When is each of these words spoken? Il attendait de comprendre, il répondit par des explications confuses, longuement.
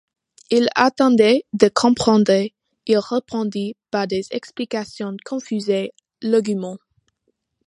Il 0.49 0.67
attendait 0.73 1.45
de 1.53 1.69
comprendre, 1.69 2.47
il 2.87 2.97
répondit 2.97 3.75
par 3.91 4.07
des 4.07 4.23
explications 4.31 5.15
confuses, 5.23 5.71
longuement. 6.23 6.79